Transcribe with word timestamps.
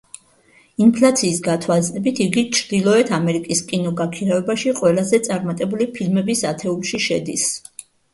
ინფლაციის 0.83 1.41
გათვალისწინებით, 1.47 2.21
იგი 2.23 2.43
ჩრდილოეთ 2.59 3.11
ამერიკის 3.17 3.61
კინოგაქირავებაში 3.71 4.73
ყველაზე 4.79 5.21
წარმატებული 5.29 5.87
ფილმების 5.99 6.43
ათეულში 6.53 7.01
შედის. 7.05 7.45